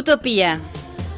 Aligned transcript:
Utopía, 0.00 0.62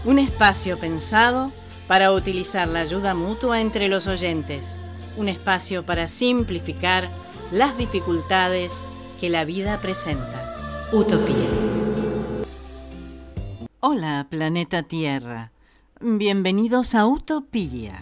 un 0.04 0.18
espacio 0.18 0.76
pensado 0.76 1.52
para 1.86 2.10
utilizar 2.10 2.66
la 2.66 2.80
ayuda 2.80 3.14
mutua 3.14 3.60
entre 3.60 3.86
los 3.86 4.08
oyentes, 4.08 4.76
un 5.16 5.28
espacio 5.28 5.86
para 5.86 6.08
simplificar 6.08 7.08
las 7.52 7.78
dificultades 7.78 8.82
que 9.20 9.30
la 9.30 9.44
vida 9.44 9.78
presenta. 9.80 10.56
Utopía. 10.92 11.48
Hola, 13.78 14.26
planeta 14.28 14.82
Tierra. 14.82 15.52
Bienvenidos 16.00 16.96
a 16.96 17.06
Utopía. 17.06 18.00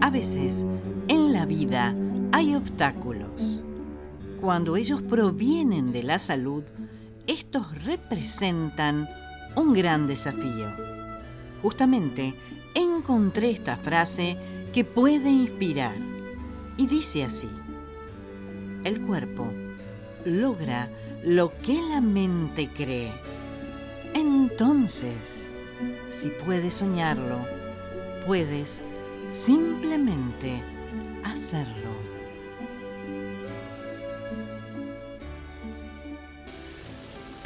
A 0.00 0.10
veces, 0.10 0.64
en 1.06 1.32
la 1.32 1.46
vida 1.46 1.94
hay 2.32 2.56
obstáculos 2.56 3.62
cuando 4.40 4.76
ellos 4.76 5.02
provienen 5.02 5.92
de 5.92 6.02
la 6.02 6.18
salud, 6.18 6.62
estos 7.26 7.84
representan 7.84 9.08
un 9.56 9.72
gran 9.72 10.06
desafío. 10.06 10.72
Justamente 11.62 12.34
encontré 12.74 13.50
esta 13.50 13.76
frase 13.76 14.36
que 14.72 14.84
puede 14.84 15.30
inspirar 15.30 15.96
y 16.76 16.86
dice 16.86 17.24
así, 17.24 17.48
el 18.84 19.00
cuerpo 19.02 19.52
logra 20.24 20.88
lo 21.24 21.52
que 21.58 21.80
la 21.82 22.00
mente 22.00 22.68
cree. 22.68 23.12
Entonces, 24.14 25.52
si 26.08 26.30
puedes 26.44 26.74
soñarlo, 26.74 27.38
puedes 28.26 28.82
simplemente 29.30 30.62
hacerlo. 31.24 31.87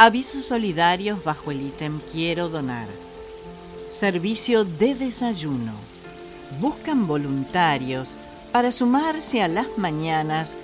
Avisos 0.04 0.46
solidarios 0.46 1.22
bajo 1.22 1.52
el 1.52 1.60
ítem 1.60 2.00
Quiero 2.10 2.48
donar. 2.48 2.88
Servicio 3.88 4.64
de 4.64 4.96
desayuno. 4.96 5.74
Buscan 6.60 7.06
voluntarios 7.06 8.16
para 8.50 8.72
sumarse 8.72 9.44
a 9.44 9.46
las 9.46 9.78
mañanas 9.78 10.54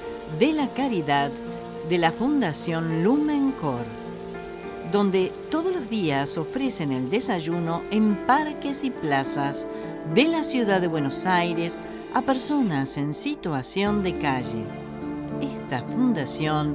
de 0.41 0.55
la 0.55 0.67
caridad 0.67 1.31
de 1.89 1.99
la 1.99 2.11
Fundación 2.11 3.05
Lumen 3.05 3.53
Cor, 3.53 3.85
donde 4.91 5.31
todos 5.53 5.73
los 5.73 5.89
días 5.89 6.37
ofrecen 6.37 6.91
el 6.91 7.09
desayuno 7.09 7.83
en 7.93 8.17
parques 8.17 8.83
y 8.83 8.91
plazas 8.91 9.69
de 10.17 10.25
la 10.25 10.43
ciudad 10.43 10.81
de 10.81 10.89
Buenos 10.89 11.27
Aires 11.27 11.79
a 12.13 12.23
personas 12.23 12.97
en 12.97 13.15
situación 13.15 14.03
de 14.03 14.19
calle. 14.19 14.88
Esta 15.69 15.85
fundación 15.87 16.73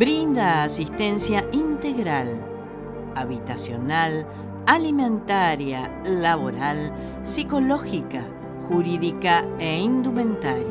brinda 0.00 0.64
asistencia 0.64 1.46
integral, 1.52 2.26
habitacional, 3.14 4.26
alimentaria, 4.66 5.88
laboral, 6.04 6.92
psicológica, 7.22 8.24
jurídica 8.66 9.44
e 9.60 9.78
indumentaria 9.78 10.66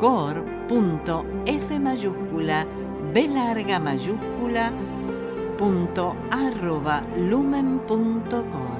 cor.f 0.00 1.78
mayúscula 1.78 2.66
b 3.12 3.28
larga 3.28 3.78
mayúscula 3.78 4.72
punto 5.58 6.16
arroba 6.30 7.02
lumen.cor 7.28 8.71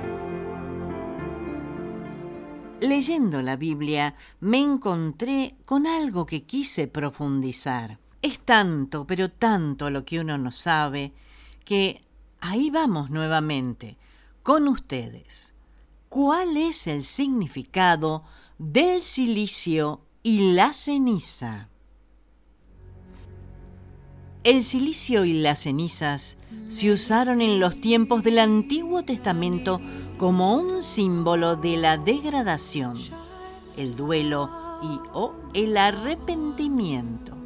Leyendo 2.83 3.43
la 3.43 3.55
Biblia 3.55 4.17
me 4.41 4.59
encontré 4.59 5.55
con 5.65 5.87
algo 5.87 6.27
que 6.27 6.43
quise 6.43 6.89
profundizar. 6.89 8.01
Es 8.21 8.41
tanto, 8.41 9.07
pero 9.07 9.31
tanto 9.31 9.89
lo 9.89 10.05
que 10.05 10.19
uno 10.19 10.37
no 10.37 10.51
sabe, 10.51 11.13
que 11.65 12.03
ahí 12.41 12.71
vamos 12.71 13.09
nuevamente, 13.09 13.99
con 14.43 14.67
ustedes. 14.67 15.55
¿Cuál 16.09 16.57
es 16.57 16.89
el 16.89 17.05
significado 17.05 18.25
del 18.59 19.03
silicio 19.03 20.01
y 20.25 20.53
la 20.53 20.73
ceniza? 20.73 21.69
El 24.45 24.65
silicio 24.65 25.25
y 25.25 25.35
las 25.35 25.61
cenizas 25.61 26.37
se 26.67 26.91
usaron 26.91 27.41
en 27.41 27.61
los 27.61 27.81
tiempos 27.81 28.25
del 28.25 28.41
Antiguo 28.41 29.05
Testamento 29.05 29.81
como 30.19 30.57
un 30.57 30.83
símbolo 30.83 31.55
de 31.55 31.77
la 31.77 31.97
degradación, 31.97 32.99
el 33.77 33.95
duelo 33.95 34.51
y 34.83 34.99
o 35.13 35.33
el 35.55 35.77
arrepentimiento. 35.77 37.37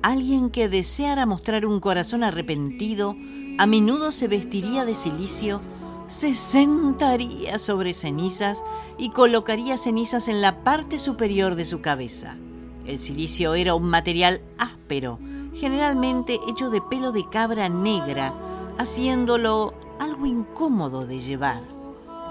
Alguien 0.00 0.48
que 0.48 0.70
deseara 0.70 1.26
mostrar 1.26 1.66
un 1.66 1.78
corazón 1.78 2.24
arrepentido 2.24 3.14
a 3.58 3.66
menudo 3.66 4.10
se 4.10 4.26
vestiría 4.26 4.86
de 4.86 4.94
silicio, 4.94 5.60
se 6.08 6.32
sentaría 6.32 7.58
sobre 7.58 7.92
cenizas 7.92 8.64
y 8.96 9.10
colocaría 9.10 9.76
cenizas 9.76 10.28
en 10.28 10.40
la 10.40 10.64
parte 10.64 10.98
superior 10.98 11.54
de 11.54 11.66
su 11.66 11.82
cabeza. 11.82 12.38
El 12.86 13.00
silicio 13.00 13.54
era 13.54 13.74
un 13.74 13.84
material 13.84 14.40
áspero, 14.58 15.18
generalmente 15.54 16.38
hecho 16.48 16.70
de 16.70 16.80
pelo 16.82 17.12
de 17.12 17.28
cabra 17.28 17.68
negra, 17.68 18.34
haciéndolo 18.78 19.72
algo 19.98 20.26
incómodo 20.26 21.06
de 21.06 21.20
llevar. 21.20 21.62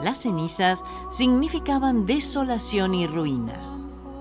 Las 0.01 0.19
cenizas 0.19 0.83
significaban 1.09 2.05
desolación 2.05 2.93
y 2.93 3.07
ruina. 3.07 3.53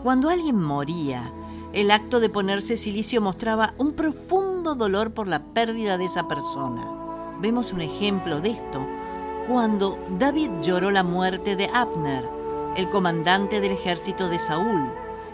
Cuando 0.02 0.30
alguien 0.30 0.60
moría, 0.60 1.32
el 1.72 1.90
acto 1.90 2.20
de 2.20 2.28
ponerse 2.28 2.76
silicio 2.76 3.20
mostraba 3.20 3.74
un 3.78 3.92
profundo 3.92 4.74
dolor 4.74 5.12
por 5.12 5.28
la 5.28 5.42
pérdida 5.42 5.98
de 5.98 6.04
esa 6.04 6.28
persona. 6.28 6.86
Vemos 7.40 7.72
un 7.72 7.80
ejemplo 7.80 8.40
de 8.40 8.50
esto 8.50 8.80
cuando 9.48 9.98
David 10.18 10.50
lloró 10.62 10.90
la 10.90 11.02
muerte 11.02 11.56
de 11.56 11.68
Abner, 11.74 12.24
el 12.76 12.88
comandante 12.90 13.60
del 13.60 13.72
ejército 13.72 14.28
de 14.28 14.38
Saúl. 14.38 14.88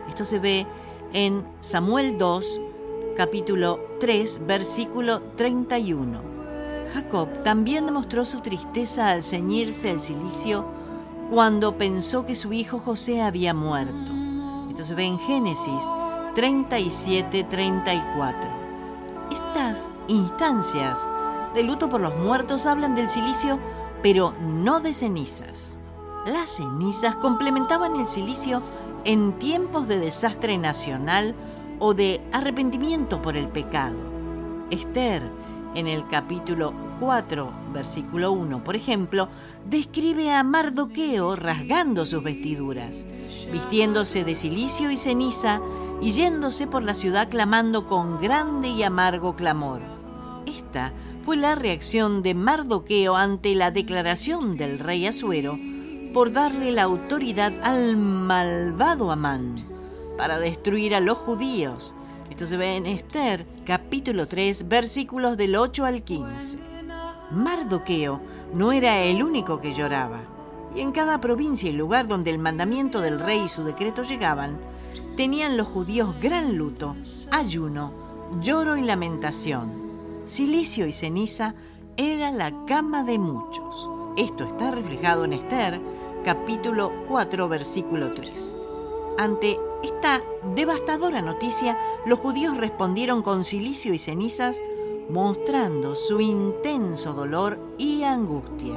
Esto 0.09 0.25
se 0.25 0.39
ve 0.39 0.67
en 1.13 1.45
Samuel 1.61 2.19
2, 2.19 2.61
capítulo 3.17 3.81
3, 4.01 4.47
versículo 4.47 5.21
31. 5.37 6.21
Jacob 6.95 7.29
también 7.43 7.87
demostró 7.87 8.25
su 8.25 8.41
tristeza 8.41 9.09
al 9.09 9.23
ceñirse 9.23 9.91
el 9.91 10.01
cilicio 10.01 10.65
cuando 11.31 11.77
pensó 11.77 12.25
que 12.25 12.35
su 12.35 12.53
hijo 12.53 12.81
José 12.85 13.23
había 13.23 13.55
muerto. 13.55 14.13
Esto 14.71 14.85
se 14.85 14.95
ve 14.95 15.05
en 15.05 15.19
Génesis 15.19 15.83
37-34. 16.35 18.35
Estas 19.31 19.93
instancias 20.07 20.99
de 21.55 21.63
luto 21.63 21.89
por 21.89 22.01
los 22.01 22.17
muertos 22.17 22.67
hablan 22.67 22.95
del 22.95 23.09
silicio, 23.09 23.59
pero 24.03 24.35
no 24.41 24.81
de 24.81 24.95
cenizas. 24.95 25.75
Las 26.27 26.51
cenizas 26.51 27.17
complementaban 27.17 27.97
el 27.97 28.07
silicio 28.07 28.63
en 29.05 29.33
tiempos 29.39 29.89
de 29.89 29.99
desastre 29.99 30.59
nacional 30.59 31.35
o 31.79 31.95
de 31.95 32.21
arrepentimiento 32.33 33.23
por 33.23 33.37
el 33.37 33.49
pecado. 33.49 33.97
Esther 34.71 35.23
en 35.75 35.87
el 35.87 36.07
capítulo 36.09 36.73
4, 37.01 37.51
versículo 37.73 38.33
1, 38.33 38.65
por 38.65 38.77
ejemplo, 38.77 39.29
describe 39.69 40.33
a 40.33 40.43
Mardoqueo 40.43 41.37
rasgando 41.37 42.05
sus 42.07 42.23
vestiduras, 42.23 43.07
vistiéndose 43.53 44.25
de 44.25 44.35
silicio 44.35 44.91
y 44.91 44.97
ceniza 44.97 45.61
y 46.01 46.11
yéndose 46.11 46.67
por 46.67 46.83
la 46.83 46.95
ciudad 46.95 47.29
clamando 47.29 47.87
con 47.87 48.21
grande 48.21 48.69
y 48.69 48.83
amargo 48.83 49.37
clamor. 49.37 49.81
Esta 50.47 50.93
fue 51.25 51.37
la 51.37 51.55
reacción 51.55 52.23
de 52.23 52.35
Mardoqueo 52.35 53.17
ante 53.17 53.55
la 53.55 53.71
declaración 53.71 54.57
del 54.57 54.79
rey 54.79 55.07
Asuero 55.07 55.59
por 56.13 56.33
darle 56.33 56.73
la 56.73 56.85
autoridad 56.85 57.53
al 57.63 57.97
malvado 57.97 59.11
Amán 59.11 59.57
para 60.17 60.39
destruir 60.39 60.95
a 60.95 61.01
los 61.01 61.19
judíos 61.19 61.95
esto 62.31 62.47
se 62.47 62.57
ve 62.57 62.77
en 62.77 62.87
Esther, 62.87 63.45
capítulo 63.65 64.29
3, 64.29 64.69
versículos 64.69 65.37
del 65.37 65.57
8 65.57 65.85
al 65.85 66.05
15. 66.05 66.59
Mardoqueo 67.33 68.21
no 68.55 68.71
era 68.71 69.03
el 69.03 69.25
único 69.25 69.61
que 69.61 69.73
lloraba, 69.73 70.21
y 70.73 70.81
en 70.81 70.93
cada 70.93 71.21
provincia 71.21 71.69
y 71.69 71.73
lugar 71.73 72.07
donde 72.07 72.31
el 72.31 72.39
mandamiento 72.39 73.01
del 73.01 73.19
rey 73.19 73.41
y 73.47 73.49
su 73.49 73.65
decreto 73.65 74.05
llegaban, 74.05 74.57
tenían 75.17 75.57
los 75.57 75.67
judíos 75.67 76.15
gran 76.21 76.57
luto, 76.57 76.95
ayuno, 77.33 77.93
lloro 78.41 78.77
y 78.77 78.83
lamentación. 78.83 79.73
Silicio 80.27 80.87
y 80.87 80.93
ceniza 80.93 81.57
era 81.97 82.31
la 82.31 82.53
cama 82.67 83.03
de 83.03 83.19
muchos. 83.19 83.91
Esto 84.19 84.43
está 84.43 84.73
reflejado 84.73 85.25
en 85.25 85.33
Esther, 85.33 85.81
capítulo 86.25 86.91
4, 87.07 87.49
versículo 87.49 88.15
3. 88.15 88.57
Ante 89.17 89.57
esta 89.85 90.21
devastadora 90.57 91.23
noticia, 91.23 91.79
los 92.05 92.19
judíos 92.19 92.57
respondieron 92.57 93.23
con 93.23 93.45
silicio 93.45 93.95
y 93.95 93.99
cenizas, 93.99 94.61
mostrando 95.09 95.95
su 95.95 96.21
intenso 96.21 97.13
dolor 97.13 97.61
y 97.79 98.03
angustia. 98.03 98.75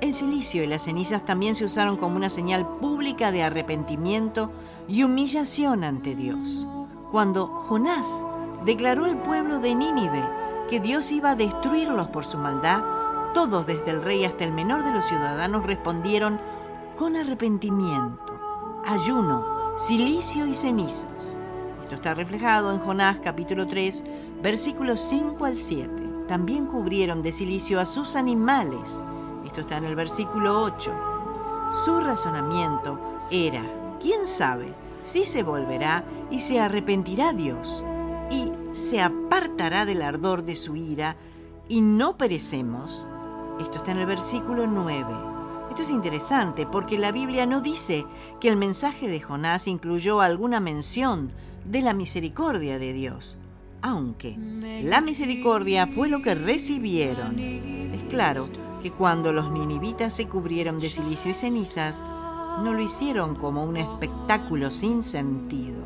El 0.00 0.16
silicio 0.16 0.64
y 0.64 0.66
las 0.66 0.82
cenizas 0.82 1.24
también 1.24 1.54
se 1.54 1.66
usaron 1.66 1.96
como 1.96 2.16
una 2.16 2.28
señal 2.28 2.66
pública 2.80 3.30
de 3.30 3.44
arrepentimiento 3.44 4.50
y 4.88 5.04
humillación 5.04 5.84
ante 5.84 6.16
Dios. 6.16 6.66
Cuando 7.12 7.46
Jonás 7.46 8.26
declaró 8.64 9.04
al 9.04 9.22
pueblo 9.22 9.60
de 9.60 9.76
Nínive 9.76 10.28
que 10.68 10.80
Dios 10.80 11.12
iba 11.12 11.30
a 11.30 11.36
destruirlos 11.36 12.08
por 12.08 12.24
su 12.24 12.36
maldad, 12.36 12.82
todos 13.34 13.66
desde 13.66 13.90
el 13.90 14.02
rey 14.02 14.24
hasta 14.24 14.44
el 14.44 14.52
menor 14.52 14.84
de 14.84 14.92
los 14.92 15.04
ciudadanos 15.04 15.66
respondieron 15.66 16.40
con 16.96 17.16
arrepentimiento, 17.16 18.40
ayuno, 18.86 19.76
silicio 19.76 20.46
y 20.46 20.54
cenizas. 20.54 21.36
Esto 21.82 21.96
está 21.96 22.14
reflejado 22.14 22.72
en 22.72 22.78
Jonás 22.78 23.18
capítulo 23.22 23.66
3, 23.66 24.04
versículos 24.42 25.00
5 25.00 25.44
al 25.44 25.56
7. 25.56 25.90
También 26.28 26.66
cubrieron 26.66 27.22
de 27.22 27.32
silicio 27.32 27.80
a 27.80 27.84
sus 27.84 28.16
animales. 28.16 29.04
Esto 29.44 29.60
está 29.60 29.76
en 29.76 29.84
el 29.84 29.96
versículo 29.96 30.62
8. 30.62 30.92
Su 31.84 32.00
razonamiento 32.00 32.98
era, 33.30 33.62
¿quién 34.00 34.26
sabe 34.26 34.72
si 35.02 35.24
se 35.24 35.42
volverá 35.42 36.04
y 36.30 36.38
se 36.38 36.60
arrepentirá 36.60 37.32
Dios? 37.34 37.84
y 38.30 38.52
se 38.72 39.00
apartará 39.00 39.84
del 39.84 40.02
ardor 40.02 40.44
de 40.44 40.56
su 40.56 40.76
ira 40.76 41.16
y 41.68 41.80
no 41.80 42.16
perecemos. 42.16 43.06
Esto 43.60 43.78
está 43.78 43.92
en 43.92 43.98
el 43.98 44.06
versículo 44.06 44.66
9. 44.66 45.06
Esto 45.70 45.82
es 45.82 45.90
interesante 45.90 46.66
porque 46.66 46.98
la 46.98 47.12
Biblia 47.12 47.46
no 47.46 47.60
dice 47.60 48.04
que 48.40 48.48
el 48.48 48.56
mensaje 48.56 49.08
de 49.08 49.20
Jonás 49.20 49.66
incluyó 49.66 50.20
alguna 50.20 50.60
mención 50.60 51.32
de 51.64 51.82
la 51.82 51.94
misericordia 51.94 52.78
de 52.78 52.92
Dios, 52.92 53.38
aunque 53.80 54.36
la 54.82 55.00
misericordia 55.00 55.86
fue 55.86 56.08
lo 56.08 56.20
que 56.20 56.34
recibieron. 56.34 57.38
Es 57.38 58.02
claro 58.04 58.46
que 58.82 58.90
cuando 58.90 59.32
los 59.32 59.50
ninivitas 59.50 60.14
se 60.14 60.26
cubrieron 60.26 60.80
de 60.80 60.90
silicio 60.90 61.30
y 61.30 61.34
cenizas, 61.34 62.02
no 62.62 62.72
lo 62.72 62.82
hicieron 62.82 63.34
como 63.34 63.64
un 63.64 63.76
espectáculo 63.76 64.70
sin 64.70 65.02
sentido. 65.02 65.82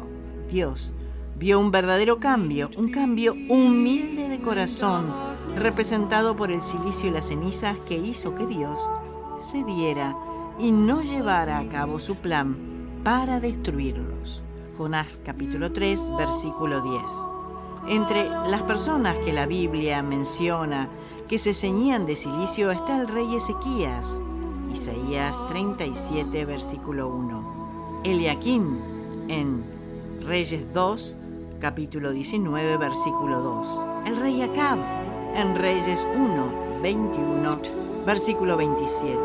Dios 0.50 0.94
vio 1.38 1.60
un 1.60 1.70
verdadero 1.70 2.18
cambio, 2.18 2.68
un 2.76 2.90
cambio 2.90 3.32
humilde 3.48 4.28
de 4.28 4.40
corazón, 4.40 5.14
representado 5.56 6.34
por 6.34 6.50
el 6.50 6.62
silicio 6.62 7.08
y 7.08 7.12
las 7.12 7.28
cenizas 7.28 7.76
que 7.86 7.96
hizo 7.96 8.34
que 8.34 8.46
Dios 8.46 8.90
se 9.38 9.62
diera 9.62 10.16
y 10.58 10.72
no 10.72 11.00
llevara 11.02 11.58
a 11.58 11.68
cabo 11.68 12.00
su 12.00 12.16
plan 12.16 12.56
para 13.04 13.38
destruirlos. 13.38 14.42
Jonás 14.76 15.06
capítulo 15.24 15.70
3, 15.72 16.10
versículo 16.18 16.80
10. 16.80 17.02
Entre 17.88 18.28
las 18.28 18.62
personas 18.62 19.16
que 19.20 19.32
la 19.32 19.46
Biblia 19.46 20.02
menciona 20.02 20.88
que 21.28 21.38
se 21.38 21.54
ceñían 21.54 22.04
de 22.04 22.16
silicio 22.16 22.72
está 22.72 23.00
el 23.00 23.08
rey 23.08 23.36
Ezequías, 23.36 24.20
Isaías 24.72 25.36
37, 25.50 26.44
versículo 26.44 27.08
1. 27.08 28.02
Eliaquín 28.04 28.80
en 29.28 29.64
Reyes 30.26 30.72
2, 30.74 31.14
capítulo 31.60 32.12
19, 32.12 32.76
versículo 32.76 33.40
2. 33.40 33.86
El 34.06 34.16
rey 34.16 34.42
Acab, 34.42 34.78
en 35.34 35.56
Reyes 35.56 36.06
1, 36.14 36.80
21, 36.82 37.60
versículo 38.06 38.56
27. 38.56 39.18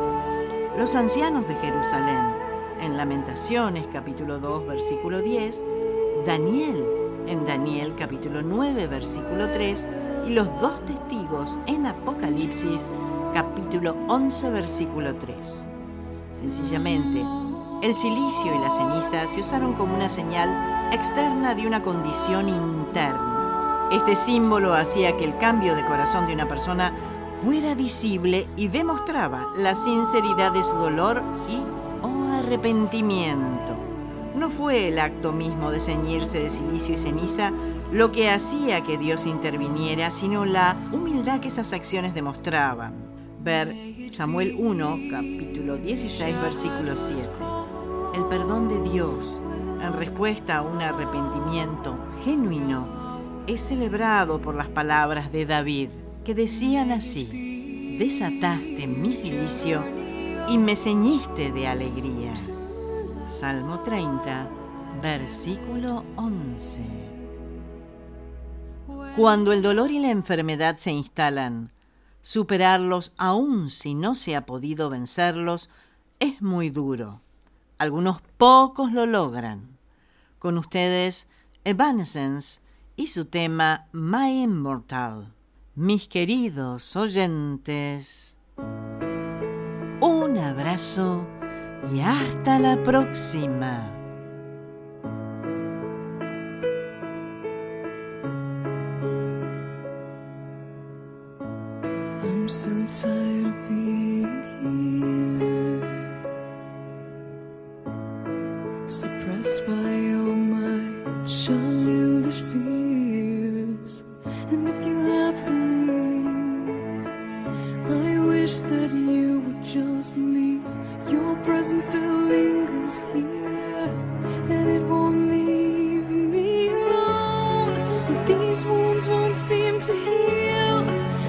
Los 0.78 0.96
ancianos 0.96 1.48
de 1.48 1.56
Jerusalén, 1.56 2.20
en 2.82 2.98
Lamentaciones, 2.98 3.88
capítulo 3.94 4.40
2, 4.40 4.68
versículo 4.68 5.22
10. 5.22 5.64
Daniel, 6.26 6.84
en 7.28 7.46
Daniel, 7.46 7.94
capítulo 7.98 8.42
9, 8.42 8.88
versículo 8.88 9.52
3. 9.52 9.88
Y 10.28 10.32
los 10.32 10.48
dos 10.60 10.84
testigos 10.86 11.58
en 11.68 11.86
Apocalipsis, 11.86 12.90
capítulo 13.34 13.96
11, 14.08 14.50
versículo 14.50 15.16
3. 15.16 15.68
Sencillamente, 16.42 17.24
el 17.84 17.96
silicio 17.96 18.56
y 18.56 18.60
la 18.60 18.72
ceniza 18.72 19.28
se 19.28 19.42
usaron 19.42 19.74
como 19.74 19.96
una 19.96 20.10
señal 20.10 20.73
externa 20.94 21.56
de 21.56 21.68
una 21.68 21.82
condición 21.82 22.50
interna. 22.50 23.90
Este 23.92 24.16
símbolo 24.16 24.74
hacía 24.74 25.18
que 25.18 25.24
el 25.24 25.38
cambio 25.38 25.76
de 25.76 25.86
corazón 25.86 26.28
de 26.28 26.34
una 26.34 26.48
persona 26.48 26.94
fuera 27.44 27.76
visible 27.76 28.48
y 28.56 28.68
demostraba 28.68 29.50
la 29.58 29.76
sinceridad 29.76 30.52
de 30.52 30.64
su 30.64 30.74
dolor 30.76 31.24
y 31.50 31.58
o 32.06 32.34
arrepentimiento. 32.40 33.76
No 34.36 34.50
fue 34.50 34.88
el 34.88 35.00
acto 35.00 35.32
mismo 35.32 35.72
de 35.72 35.80
ceñirse 35.80 36.40
de 36.40 36.50
silicio 36.50 36.96
y 36.96 36.98
ceniza 36.98 37.52
lo 37.92 38.12
que 38.12 38.30
hacía 38.30 38.82
que 38.82 38.98
Dios 38.98 39.26
interviniera, 39.26 40.10
sino 40.12 40.46
la 40.46 40.76
humildad 40.92 41.40
que 41.40 41.50
esas 41.50 41.74
acciones 41.74 42.14
demostraban. 42.14 42.94
Ver 43.44 43.76
Samuel 44.10 44.56
1, 44.58 44.98
capítulo 45.12 45.78
16, 45.78 46.42
versículo 46.42 46.96
7 46.96 47.30
el 48.14 48.26
perdón 48.26 48.68
de 48.70 48.80
Dios 48.92 49.42
en 49.84 49.94
respuesta 49.94 50.58
a 50.58 50.62
un 50.62 50.82
arrepentimiento 50.82 51.98
genuino 52.24 53.04
es 53.48 53.62
celebrado 53.62 54.42
por 54.42 54.56
las 54.56 54.70
palabras 54.70 55.32
de 55.32 55.46
David, 55.46 55.90
que 56.24 56.34
decían 56.34 56.92
así, 56.92 57.98
desataste 58.00 58.88
mi 58.88 59.12
silicio 59.12 59.84
y 60.48 60.58
me 60.58 60.76
ceñiste 60.76 61.52
de 61.52 61.68
alegría. 61.68 62.34
Salmo 63.28 63.80
30, 63.82 64.48
versículo 65.02 66.06
11. 66.16 66.82
Cuando 69.18 69.52
el 69.52 69.62
dolor 69.62 69.92
y 69.92 70.00
la 70.00 70.12
enfermedad 70.12 70.78
se 70.78 70.92
instalan, 70.92 71.72
superarlos 72.22 73.14
aun 73.18 73.70
si 73.70 73.94
no 73.94 74.16
se 74.16 74.36
ha 74.36 74.46
podido 74.46 74.90
vencerlos 74.90 75.70
es 76.20 76.42
muy 76.42 76.70
duro. 76.70 77.20
Algunos 77.78 78.22
pocos 78.38 78.94
lo 78.94 79.06
logran. 79.06 79.73
Con 80.44 80.58
ustedes, 80.58 81.30
Evanescence 81.64 82.60
y 82.98 83.08
su 83.08 83.24
tema 83.24 83.88
My 83.94 84.44
Immortal. 84.44 85.34
Mis 85.74 86.10
queridos 86.10 86.98
oyentes, 86.98 88.36
un 90.02 90.38
abrazo 90.38 91.26
y 91.94 92.02
hasta 92.02 92.60
la 92.60 92.84
próxima. 92.84 93.90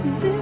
this. 0.05 0.34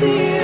see 0.00 0.39